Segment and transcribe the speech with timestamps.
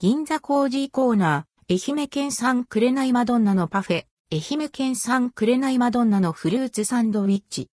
[0.00, 7.68] 銀座コージーコーナー、愛媛県産紅マドンナのパフェ、愛媛県産紅マドンナのフルーツサンドウィッチ。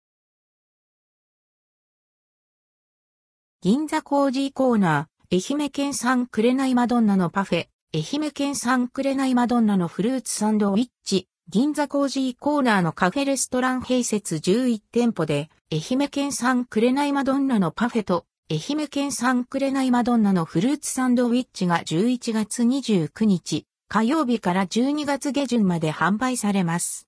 [3.62, 11.28] 銀座コージーコーナー、愛媛県産紅マドンナのパフェ、愛媛県産紅マドンナのフルーツサンドウィッチ。
[11.50, 27.08] 銀座コージーコーナーのカフェレストラン併設11店舗で、愛媛県産紅マドンナのパフェと愛媛県産紅マドンナのフルーツサンドウィッチが11月29日火曜日から12月下旬まで販売されます。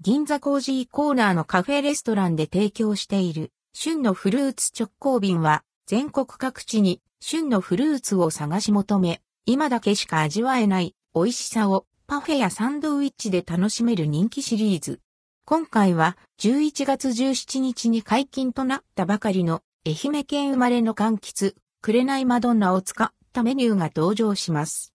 [0.00, 15.00] 銀座コージーコーナーのカフェレストランで提供している旬のフルーツ直行便は全国各地に旬のフルーツを探し求め、今だけしか味わえない美味しさをパフェやサンドウィッチで楽しめる人気シリーズ。
[15.44, 24.94] 今回は11月17日に解禁となったばかりの愛媛県生まれの柑橘、紅マドンナを使ったメニューが登場します。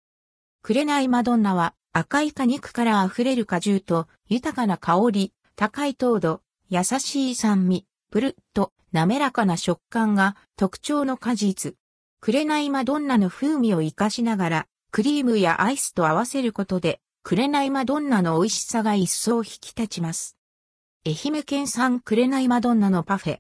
[0.62, 11.76] 紅マドンナは赤い果肉から溢れる果汁と豊かな香り、高い糖度、優しい酸味、プルッと滑らかな食感が特徴の果実。
[12.22, 20.38] 紅マドンナの風味を活かしながら、クリームやアイスと合わせることで、紅マドンナの美味しさが一層引き立ちます。
[21.06, 23.40] 愛媛県産紅マドンナのパフェ。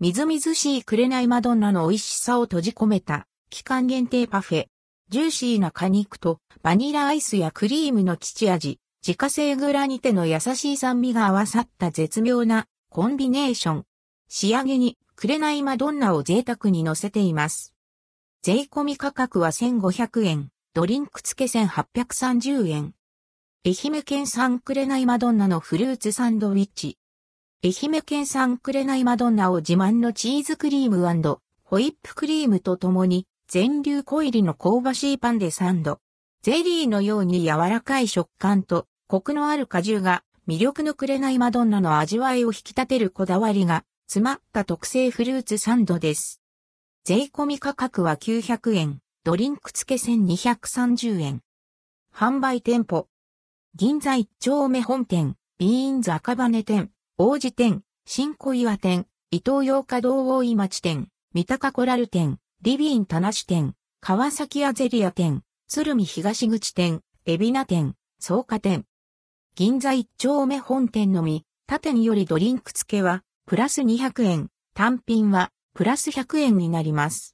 [0.00, 4.66] みずみずしい紅マドンナの美味しさを閉じ込めた期間限定パフェ。
[5.08, 13.84] ジューシーな果肉とバニラアイスやクリームの父味、自家製グラニテの優しい酸味が合わさった絶妙なコンビネーション。
[14.28, 17.74] 仕上げに紅マドンナを贅沢に乗せています。
[18.42, 22.94] 税込み価格は1500円、ドリンク付け1830円。
[23.66, 26.98] 愛媛県産紅マドンナのフルーツサンドウィッチ。
[27.64, 31.02] 愛媛県産紅マドンナを自慢のチーズクリーム
[31.64, 35.98] ホイップクリームとともに全粒粉入りの香ばしいパンでサンド。
[36.42, 46.40] ゼリーのように柔らかい食感とコクのある果汁が魅力の紅マドンナの味わいを引き立てるこだわりが詰まった特製フルーツサンドです。
[47.02, 51.40] 税込み価格は900円、ドリンク付け1230円。
[52.14, 53.08] 販売店舗。
[53.74, 68.84] 銀座一丁目本店、ビーンズ赤羽店、王子店、新小岩店、伊東洋華堂大井町店、三鷹コラル店、リビン田無店、川崎アゼリア店、鶴見東口店、海老名店、草加店。
[69.56, 77.26] 銀座一丁目本店のみ、縦によりドリンク付けは、プラス200円、単品は、プラス100円になります。